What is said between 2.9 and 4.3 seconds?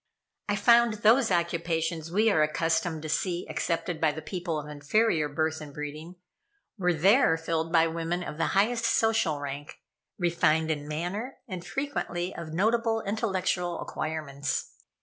to see accepted by the